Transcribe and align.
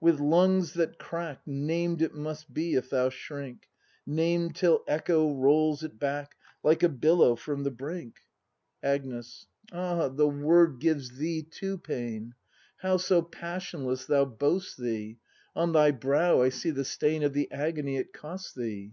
With 0.00 0.20
lungs 0.20 0.72
that 0.72 0.98
crack. 0.98 1.42
Named 1.44 2.00
it 2.00 2.14
must 2.14 2.54
be, 2.54 2.76
if 2.76 2.88
thou 2.88 3.10
shrink— 3.10 3.68
Named, 4.06 4.56
till 4.56 4.82
echo 4.88 5.34
rolls 5.34 5.82
it 5.82 5.98
back. 5.98 6.34
Like 6.62 6.82
a 6.82 6.88
billow 6.88 7.36
from 7.36 7.62
the 7.62 7.70
brink. 7.70 8.16
156 8.80 9.48
BRAND 9.70 9.82
[act 9.84 9.94
iv 10.00 10.00
Agnes. 10.00 10.00
Ah! 10.00 10.08
The 10.08 10.28
word 10.28 10.80
gives 10.80 11.18
thee, 11.18 11.42
too, 11.42 11.76
pain. 11.76 12.32
How 12.78 12.96
so 12.96 13.20
passionless 13.20 14.06
thou 14.06 14.24
boast 14.24 14.78
thee! 14.80 15.18
On 15.54 15.72
thy 15.72 15.90
brow 15.90 16.40
I 16.40 16.48
see 16.48 16.70
the 16.70 16.82
stain 16.86 17.22
Of 17.22 17.34
the 17.34 17.52
agony 17.52 17.98
it 17.98 18.14
cost 18.14 18.54
thee! 18.56 18.92